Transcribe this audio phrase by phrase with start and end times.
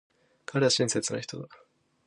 [0.47, 1.47] 彼は親切な人だ。